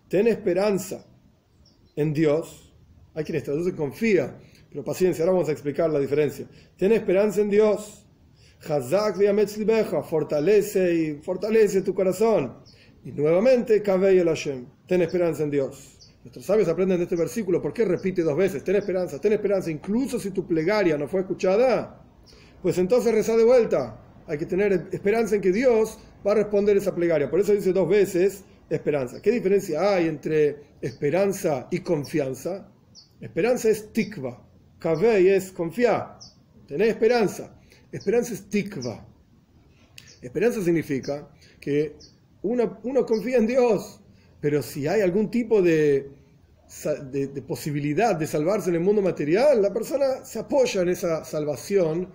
Ten 0.08 0.26
esperanza 0.26 1.04
en 1.94 2.12
Dios 2.12 2.72
hay 3.14 3.24
quienes 3.24 3.44
traducen 3.44 3.76
confía, 3.76 4.38
pero 4.70 4.84
paciencia, 4.84 5.22
ahora 5.24 5.32
vamos 5.34 5.48
a 5.48 5.52
explicar 5.52 5.90
la 5.90 5.98
diferencia. 5.98 6.46
Ten 6.76 6.92
esperanza 6.92 7.40
en 7.40 7.50
Dios. 7.50 8.06
Hazak 8.66 9.18
fortalece 10.08 10.94
y 10.94 11.14
fortalece 11.16 11.82
tu 11.82 11.94
corazón. 11.94 12.58
Y 13.04 13.10
nuevamente, 13.12 13.82
el 13.84 14.28
Hashem, 14.28 14.66
ten 14.86 15.02
esperanza 15.02 15.42
en 15.42 15.50
Dios. 15.50 16.01
Nuestros 16.22 16.46
sabios 16.46 16.68
aprenden 16.68 16.98
de 16.98 17.04
este 17.04 17.16
versículo, 17.16 17.60
¿por 17.60 17.72
qué 17.72 17.84
repite 17.84 18.22
dos 18.22 18.36
veces? 18.36 18.62
Ten 18.62 18.76
esperanza, 18.76 19.20
ten 19.20 19.32
esperanza, 19.32 19.70
incluso 19.70 20.20
si 20.20 20.30
tu 20.30 20.46
plegaria 20.46 20.96
no 20.96 21.08
fue 21.08 21.20
escuchada, 21.20 22.00
pues 22.62 22.78
entonces 22.78 23.12
reza 23.12 23.36
de 23.36 23.44
vuelta. 23.44 23.98
Hay 24.28 24.38
que 24.38 24.46
tener 24.46 24.88
esperanza 24.92 25.34
en 25.34 25.40
que 25.40 25.50
Dios 25.50 25.98
va 26.24 26.32
a 26.32 26.34
responder 26.36 26.76
esa 26.76 26.94
plegaria. 26.94 27.28
Por 27.28 27.40
eso 27.40 27.52
dice 27.52 27.72
dos 27.72 27.88
veces 27.88 28.44
esperanza. 28.70 29.20
¿Qué 29.20 29.32
diferencia 29.32 29.94
hay 29.94 30.06
entre 30.06 30.58
esperanza 30.80 31.66
y 31.70 31.80
confianza? 31.80 32.68
Esperanza 33.20 33.68
es 33.68 33.92
tikva. 33.92 34.40
Kavei 34.78 35.28
es 35.28 35.50
confiar. 35.50 36.18
Tener 36.66 36.88
esperanza. 36.88 37.54
Esperanza 37.90 38.32
es 38.34 38.48
tikva. 38.48 39.06
Esperanza 40.20 40.62
significa 40.62 41.28
que 41.60 41.96
uno, 42.42 42.78
uno, 42.84 43.04
confía 43.04 43.38
en 43.38 43.46
Dios, 43.46 44.00
pero 44.42 44.60
si 44.60 44.88
hay 44.88 45.00
algún 45.02 45.30
tipo 45.30 45.62
de, 45.62 46.10
posibilidad 47.46 48.16
de 48.16 48.26
salvarse 48.26 48.70
en 48.70 48.74
el 48.74 48.80
mundo 48.80 49.00
material, 49.00 49.62
la 49.62 49.72
persona 49.72 50.24
se 50.24 50.40
apoya 50.40 50.82
en 50.82 50.88
esa 50.88 51.24
salvación 51.24 52.08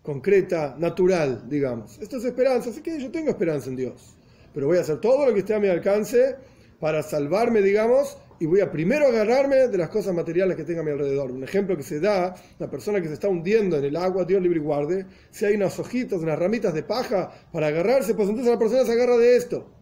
concreta, 0.00 0.74
natural, 0.78 1.44
digamos. 1.46 1.98
Esto 2.00 2.16
es 2.16 2.24
esperanza, 2.24 2.70
así 2.70 2.80
que 2.80 2.98
yo 2.98 3.10
tengo 3.10 3.28
esperanza 3.28 3.68
en 3.68 3.76
Dios, 3.76 4.16
pero 4.54 4.68
voy 4.68 4.78
a 4.78 4.80
hacer 4.80 5.02
todo 5.02 5.26
lo 5.26 5.34
que 5.34 5.40
esté 5.40 5.54
a 5.54 5.60
mi 5.60 5.68
alcance 5.68 6.36
para 6.80 7.02
salvarme, 7.02 7.60
digamos, 7.60 8.16
y 8.40 8.46
voy 8.46 8.60
a 8.60 8.70
primero 8.70 9.08
agarrarme 9.08 9.68
de 9.68 9.76
las 9.76 9.90
cosas 9.90 10.14
materiales 10.14 10.56
que 10.56 10.64
tenga 10.64 10.80
a 10.80 10.84
mi 10.84 10.92
alrededor. 10.92 11.30
Un 11.30 11.44
ejemplo 11.44 11.76
que 11.76 11.82
se 11.82 12.00
da, 12.00 12.34
la 12.58 12.70
persona 12.70 13.02
que 13.02 13.08
se 13.08 13.14
está 13.14 13.28
hundiendo 13.28 13.76
en 13.76 13.84
el 13.84 13.96
agua, 13.96 14.24
Dios 14.24 14.40
libre 14.40 14.60
y 14.60 14.62
guarde, 14.62 15.04
si 15.30 15.44
hay 15.44 15.56
unas 15.56 15.78
hojitas, 15.78 16.20
unas 16.20 16.38
ramitas 16.38 16.72
de 16.72 16.84
paja 16.84 17.30
para 17.52 17.66
agarrarse, 17.66 18.14
pues 18.14 18.30
entonces 18.30 18.50
la 18.50 18.58
persona 18.58 18.84
se 18.84 18.92
agarra 18.92 19.18
de 19.18 19.36
esto. 19.36 19.75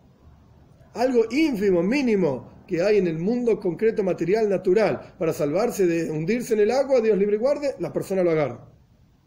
Algo 0.95 1.25
ínfimo, 1.31 1.83
mínimo, 1.83 2.55
que 2.67 2.83
hay 2.83 2.99
en 2.99 3.07
el 3.07 3.19
mundo 3.19 3.61
concreto, 3.61 4.03
material, 4.03 4.49
natural, 4.49 5.15
para 5.19 5.33
salvarse 5.33 5.87
de 5.87 6.11
hundirse 6.11 6.55
en 6.55 6.61
el 6.61 6.71
agua, 6.71 7.01
Dios 7.01 7.19
libre 7.19 7.37
y 7.37 7.39
guarde, 7.39 7.75
la 7.79 7.93
persona 7.93 8.23
lo 8.23 8.31
agarra. 8.31 8.69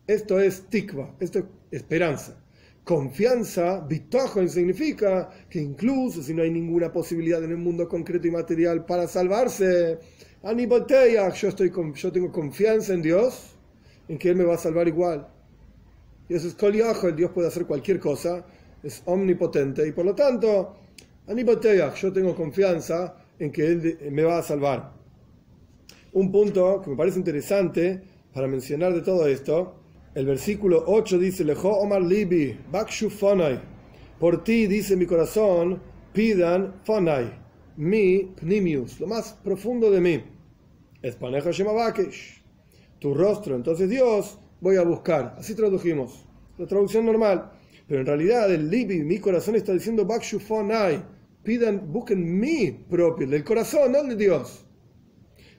Esto 0.08 0.40
es 0.40 0.68
tikva, 0.70 1.16
esto 1.20 1.40
es 1.40 1.46
esperanza. 1.72 2.42
Confianza, 2.84 3.82
bitajon, 3.82 4.48
significa 4.48 5.30
que 5.50 5.60
incluso 5.60 6.24
si 6.24 6.34
no 6.34 6.42
hay 6.42 6.52
ninguna 6.52 6.92
posibilidad 6.92 7.44
en 7.44 7.52
el 7.52 7.58
mundo 7.58 7.88
concreto 7.90 8.28
y 8.28 8.32
material 8.32 8.86
para 8.86 9.08
salvarse, 9.08 10.00
yo, 11.34 11.50
estoy, 11.50 11.72
yo 11.96 12.12
tengo 12.12 12.32
confianza 12.32 12.94
en 12.94 13.02
Dios, 13.02 13.58
en 14.08 14.18
que 14.18 14.30
Él 14.30 14.38
me 14.38 14.46
va 14.46 14.56
a 14.56 14.58
salvar 14.58 14.88
igual. 14.88 15.28
Y 16.30 16.36
eso 16.36 16.48
es 16.48 16.56
el 17.04 17.16
Dios 17.16 17.32
puede 17.32 17.50
hacer 17.50 17.66
cualquier 17.66 18.00
cosa, 18.00 18.46
es 18.84 19.02
omnipotente 19.06 19.86
y 19.86 19.92
por 19.92 20.06
lo 20.06 20.16
tanto, 20.16 20.78
yo 21.28 22.14
tengo 22.14 22.36
confianza 22.36 23.16
en 23.40 23.52
que 23.52 23.66
Él 23.66 23.98
me 24.12 24.24
va 24.24 24.40
a 24.40 24.44
salvar. 24.44 24.94
Un 26.14 26.32
punto 26.32 26.82
que 26.82 26.90
me 26.90 26.96
parece 26.96 27.20
interesante 27.20 28.02
para 28.34 28.48
mencionar 28.48 28.94
de 28.94 29.02
todo 29.02 29.28
esto 29.28 29.78
el 30.18 30.26
versículo 30.26 30.84
8 30.88 31.20
dice, 31.20 31.44
Lejo 31.44 31.70
Omar 31.70 32.02
Libi, 32.02 32.58
Bakshu 32.72 33.08
Fonai. 33.08 33.62
Por 34.20 34.44
ti, 34.44 34.66
dice 34.66 34.96
mi 34.96 35.06
corazón, 35.06 35.80
pidan 36.12 36.74
Fonai, 36.84 37.32
mi 37.76 38.24
Pnimius, 38.24 39.00
lo 39.00 39.06
más 39.06 39.34
profundo 39.44 39.92
de 39.92 40.02
mí. 40.02 40.24
Espaneja 41.04 41.52
Shemabakesh. 41.52 42.42
Tu 42.98 43.14
rostro, 43.14 43.56
entonces 43.56 43.92
Dios, 43.92 44.40
voy 44.60 44.78
a 44.78 44.82
buscar. 44.82 45.36
Así 45.38 45.54
tradujimos. 45.54 46.26
La 46.58 46.66
traducción 46.66 47.06
normal. 47.06 47.52
Pero 47.88 48.00
en 48.00 48.08
realidad 48.08 48.52
el 48.52 48.72
Libi, 48.72 49.04
mi 49.04 49.20
corazón 49.20 49.56
está 49.56 49.72
diciendo 49.72 50.04
Bakshufonai. 50.04 51.17
Pidan, 51.44 51.92
busquen 51.92 52.40
mi 52.40 52.72
propio, 52.72 53.28
del 53.28 53.44
corazón, 53.44 53.92
no 53.94 54.04
de 54.04 54.16
Dios. 54.16 54.66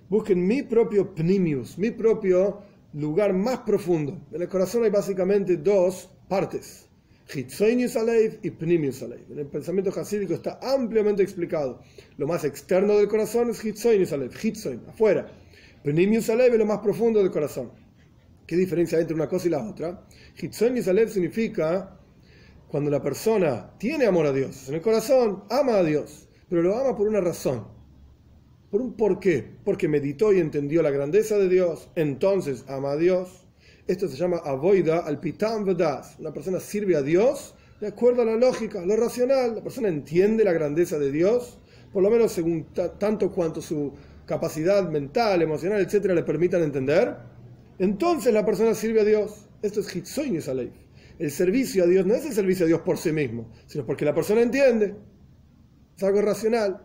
Busquen 0.09 0.47
mi 0.47 0.63
propio 0.63 1.15
Pnimius, 1.15 1.79
mi 1.79 1.91
propio 1.91 2.63
lugar 2.93 3.33
más 3.35 3.59
profundo. 3.61 4.27
En 4.33 4.43
el 4.43 4.49
corazón 4.49 4.85
hay 4.85 4.91
básicamente 4.91 5.57
dos 5.57 6.11
partes. 6.29 6.89
Hitzoinius 7.35 7.97
Aleif 7.97 8.39
y 8.43 8.51
Pnimius 8.51 9.03
Aleif. 9.03 9.31
En 9.31 9.39
el 9.39 9.47
pensamiento 9.47 9.91
hasídico 9.99 10.33
está 10.33 10.59
ampliamente 10.63 11.23
explicado. 11.23 11.83
Lo 12.17 12.27
más 12.27 12.45
externo 12.45 12.97
del 12.97 13.09
corazón 13.09 13.51
es 13.51 13.63
Hitzoinius 13.63 14.13
Aleif, 14.13 14.43
Hitzoin, 14.43 14.81
afuera. 14.89 15.31
Pnimius 15.85 16.31
Aleif 16.31 16.55
es 16.55 16.59
lo 16.59 16.67
más 16.67 16.79
profundo 16.79 17.21
del 17.21 17.31
corazón. 17.31 17.71
¿Qué 18.47 18.57
diferencia 18.57 18.97
hay 18.97 19.03
entre 19.03 19.15
una 19.15 19.29
cosa 19.29 19.47
y 19.47 19.51
la 19.51 19.63
otra? 19.69 20.07
Hitzoinius 20.41 20.89
Aleif 20.89 21.11
significa 21.11 21.98
cuando 22.69 22.91
la 22.91 23.03
persona 23.03 23.73
tiene 23.79 24.07
amor 24.07 24.27
a 24.27 24.33
Dios. 24.33 24.69
En 24.69 24.75
el 24.75 24.83
corazón 24.83 25.45
ama 25.51 25.79
a 25.79 25.85
Dios, 25.85 26.29
pero 26.49 26.63
lo 26.63 26.77
ama 26.77 26.97
por 26.97 27.09
una 27.09 27.21
razón. 27.21 27.67
¿Por 28.71 28.83
un 28.83 28.95
por 28.95 29.19
qué? 29.19 29.57
Porque 29.65 29.89
meditó 29.89 30.33
y 30.33 30.41
entendió 30.41 30.83
la 30.83 30.91
grandeza 30.91 31.39
de 31.39 31.49
Dios, 31.49 31.89
entonces 31.97 32.65
ama 32.69 32.93
a 32.93 32.97
Dios 32.97 33.49
esto 33.89 34.07
se 34.07 34.17
llama 34.19 34.37
avoida 34.45 34.99
al 34.99 35.19
pitam 35.19 35.65
vedas. 35.65 36.17
Una 36.19 36.31
persona 36.31 36.61
sirve 36.61 36.95
a 36.95 37.01
Dios 37.01 37.55
de 37.81 37.87
acuerdo 37.87 38.21
a 38.21 38.27
la 38.27 38.37
lógica, 38.37 38.85
lo 38.85 38.95
racional. 38.97 39.55
La 39.55 39.63
persona 39.63 39.89
entiende 39.89 40.45
la 40.45 40.53
grandeza 40.53 40.99
de 40.99 41.11
Dios, 41.11 41.59
por 41.91 42.03
lo 42.03 42.11
menos 42.11 42.33
según 42.33 42.67
tanto 42.75 43.33
cuanto 43.33 43.63
su 43.63 43.95
capacidad 44.27 44.87
mental, 44.91 45.41
emocional, 45.41 45.81
etcétera, 45.81 46.13
le 46.13 46.23
permitan 46.23 46.63
entender. 46.63 47.17
Entonces 47.79 48.35
la 48.35 48.45
persona 48.45 48.75
sirve 48.75 49.01
a 49.01 49.05
Dios. 49.05 49.47
Esto 49.63 49.81
es 49.81 49.97
hitzoin 49.97 50.39
ley. 50.55 50.71
El 51.19 51.31
servicio 51.31 51.85
a 51.85 51.87
Dios 51.87 52.07
no 52.07 52.15
es 52.15 52.25
el 52.25 52.33
servicio 52.33 52.65
a 52.65 52.69
Dios 52.69 52.81
por 52.83 52.97
sí 52.97 53.13
mismo, 53.13 53.53
sino 53.67 53.85
porque 53.85 54.05
la 54.05 54.15
persona 54.15 54.41
entiende. 54.41 54.95
Es 55.97 56.03
algo 56.03 56.23
racional. 56.23 56.85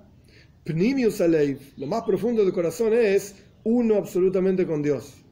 Pnimius 0.64 1.22
Aleif, 1.22 1.78
lo 1.78 1.88
más 1.88 2.04
profundo 2.04 2.44
del 2.44 2.54
corazón 2.54 2.94
es 2.94 3.36
uno 3.64 3.96
absolutamente 3.96 4.66
con 4.66 4.82
Dios 4.82 5.24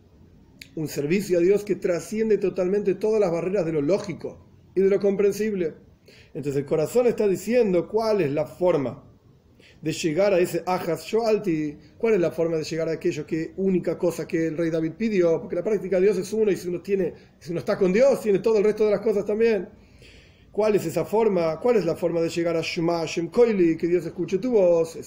un 0.76 0.88
servicio 0.88 1.38
a 1.38 1.42
Dios 1.42 1.64
que 1.64 1.76
trasciende 1.76 2.38
totalmente 2.38 2.96
todas 2.96 3.20
las 3.20 3.32
barreras 3.32 3.66
de 3.66 3.74
lo 3.74 3.82
lógico 3.82 4.46
y 4.76 4.82
de 4.82 4.90
lo 4.90 5.00
comprensible. 5.00 5.74
Entonces 6.34 6.62
el 6.62 6.66
corazón 6.66 7.08
está 7.08 7.28
diciendo 7.28 7.88
cuál 7.88 8.22
es 8.22 8.32
la 8.32 8.46
forma 8.46 9.04
de 9.82 9.92
llegar 9.92 10.34
a 10.34 10.40
ese 10.40 10.64
Ajas 10.66 11.06
Shoalti, 11.06 11.76
cuál 11.98 12.14
es 12.14 12.20
la 12.20 12.32
forma 12.32 12.58
de 12.58 12.64
llegar 12.64 12.88
a 12.88 12.94
aquello 12.94 13.26
que 13.26 13.54
única 13.58 13.98
cosa 13.98 14.28
que 14.28 14.48
el 14.48 14.58
rey 14.58 14.70
David 14.70 14.94
pidió, 14.98 15.40
porque 15.40 15.56
la 15.56 15.64
práctica 15.64 16.00
de 16.00 16.04
Dios 16.04 16.18
es 16.20 16.32
uno 16.34 16.52
y 16.52 16.58
si 16.58 16.68
uno, 16.68 16.82
tiene, 16.82 17.14
si 17.40 17.52
uno 17.52 17.60
está 17.60 17.78
con 17.78 17.92
Dios, 17.92 18.22
tiene 18.22 18.40
todo 18.40 18.60
el 18.60 18.64
resto 18.64 18.86
de 18.86 18.92
las 18.92 19.02
cosas 19.02 19.26
también. 19.26 19.68
¿Cuál 20.52 20.76
es 20.76 20.86
esa 20.86 21.04
forma? 21.06 21.60
¿Cuál 21.60 21.78
es 21.78 21.86
la 21.86 21.96
forma 21.96 22.22
de 22.22 22.30
llegar 22.30 22.56
a 22.58 22.62
Shema 22.62 23.06
Shem 23.06 23.30
Koili, 23.30 23.76
que 23.78 23.88
Dios 23.88 24.06
escuche 24.06 24.38
tu 24.38 24.52
voz? 24.52 24.98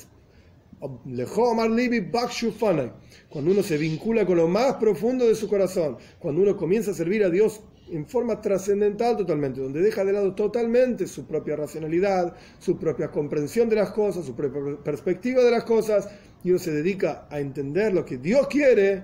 Cuando 3.28 3.50
uno 3.50 3.62
se 3.62 3.78
vincula 3.78 4.26
con 4.26 4.36
lo 4.36 4.48
más 4.48 4.74
profundo 4.74 5.26
de 5.26 5.34
su 5.34 5.48
corazón, 5.48 5.98
cuando 6.18 6.42
uno 6.42 6.56
comienza 6.56 6.90
a 6.90 6.94
servir 6.94 7.22
a 7.24 7.30
Dios 7.30 7.60
en 7.90 8.06
forma 8.06 8.40
trascendental 8.40 9.16
totalmente, 9.16 9.60
donde 9.60 9.80
deja 9.80 10.04
de 10.04 10.12
lado 10.12 10.34
totalmente 10.34 11.06
su 11.06 11.26
propia 11.26 11.56
racionalidad, 11.56 12.34
su 12.58 12.78
propia 12.78 13.10
comprensión 13.10 13.68
de 13.68 13.76
las 13.76 13.90
cosas, 13.90 14.24
su 14.24 14.34
propia 14.34 14.76
perspectiva 14.82 15.42
de 15.42 15.50
las 15.50 15.64
cosas, 15.64 16.08
y 16.42 16.50
uno 16.50 16.58
se 16.58 16.72
dedica 16.72 17.26
a 17.30 17.40
entender 17.40 17.92
lo 17.92 18.04
que 18.04 18.18
Dios 18.18 18.46
quiere, 18.48 19.02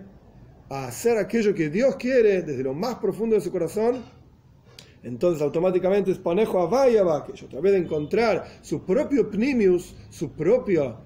a 0.68 0.87
hacer 0.87 1.18
aquello 1.18 1.54
que 1.54 1.68
Dios 1.68 1.96
quiere 1.96 2.42
desde 2.42 2.62
lo 2.62 2.74
más 2.74 2.96
profundo 2.96 3.35
de 3.35 3.40
su 3.40 3.50
corazón, 3.50 4.02
entonces 5.02 5.42
automáticamente 5.42 6.11
es 6.11 6.18
panejo 6.18 6.61
a 6.61 6.66
vaya 6.66 7.02
que 7.24 7.44
otra 7.44 7.61
vez 7.61 7.72
de 7.72 7.78
encontrar 7.78 8.46
su 8.61 8.85
propio 8.85 9.31
pnimius, 9.31 9.96
su 10.11 10.33
propia 10.33 10.96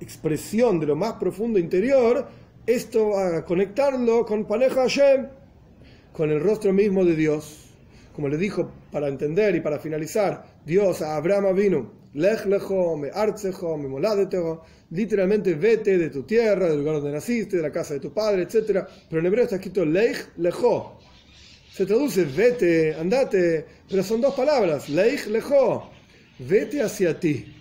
expresión 0.00 0.78
de 0.80 0.86
lo 0.86 0.96
más 0.96 1.14
profundo 1.14 1.58
interior, 1.58 2.26
esto 2.66 3.10
va 3.10 3.38
a 3.38 3.44
conectarlo 3.44 4.26
con 4.26 4.44
Paneja 4.44 4.82
Hashem, 4.82 5.28
con 6.16 6.30
el 6.30 6.40
rostro 6.40 6.72
mismo 6.72 7.04
de 7.04 7.14
Dios. 7.14 7.62
Como 8.14 8.28
le 8.28 8.38
dijo 8.38 8.72
para 8.90 9.08
entender 9.08 9.54
y 9.54 9.60
para 9.60 9.78
finalizar, 9.78 10.44
Dios 10.64 11.02
a 11.02 11.16
Abraham 11.16 11.54
vino, 11.54 11.92
lech 12.14 12.46
lecho, 12.46 12.96
me 12.96 13.10
artzejo, 13.10 13.76
me 13.76 13.88
moladetero, 13.88 14.62
literalmente 14.90 15.54
vete 15.54 15.98
de 15.98 16.08
tu 16.08 16.22
tierra, 16.22 16.70
del 16.70 16.78
lugar 16.78 16.96
donde 16.96 17.12
naciste, 17.12 17.58
de 17.58 17.62
la 17.62 17.70
casa 17.70 17.92
de 17.92 18.00
tu 18.00 18.14
padre, 18.14 18.42
etc. 18.44 18.86
Pero 19.10 19.20
en 19.20 19.26
hebreo 19.26 19.44
está 19.44 19.56
escrito 19.56 19.84
lech 19.84 20.30
lejo. 20.38 20.98
Se 21.70 21.84
traduce 21.84 22.24
vete, 22.24 22.94
andate, 22.94 23.66
pero 23.86 24.02
son 24.02 24.22
dos 24.22 24.34
palabras, 24.34 24.88
lech 24.88 25.26
lejo, 25.26 25.90
vete 26.38 26.80
hacia 26.80 27.20
ti 27.20 27.52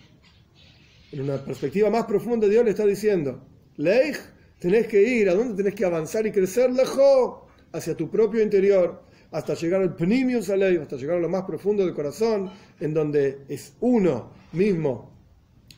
en 1.12 1.22
una 1.22 1.38
perspectiva 1.44 1.90
más 1.90 2.06
profunda, 2.06 2.48
Dios 2.48 2.64
le 2.66 2.72
está 2.72 2.86
diciendo, 2.86 3.42
Leich, 3.78 4.18
tenés 4.60 4.88
que 4.88 5.02
ir, 5.02 5.30
¿a 5.30 5.34
dónde 5.34 5.56
tenés 5.56 5.74
que 5.74 5.86
avanzar 5.86 6.26
y 6.26 6.32
crecer? 6.32 6.72
Lejos, 6.72 7.45
hacia 7.76 7.96
tu 7.96 8.10
propio 8.10 8.42
interior, 8.42 9.04
hasta 9.32 9.54
llegar 9.54 9.82
al 9.82 9.96
Pnimius 9.96 10.50
Alei, 10.50 10.78
hasta 10.78 10.96
llegar 10.96 11.18
a 11.18 11.20
lo 11.20 11.30
más 11.30 11.44
profundo 11.44 11.86
del 11.86 11.94
corazón, 11.94 12.50
en 12.80 12.94
donde 12.94 13.40
es 13.50 13.74
uno 13.82 14.32
mismo 14.54 15.12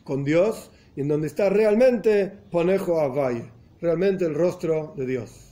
con 0.03 0.23
Dios 0.23 0.71
y 0.95 1.01
en 1.01 1.07
donde 1.07 1.27
está 1.27 1.49
realmente 1.49 2.31
Ponejo 2.51 2.95
Valle, 3.13 3.51
realmente 3.81 4.25
el 4.25 4.35
rostro 4.35 4.93
de 4.95 5.05
Dios. 5.05 5.46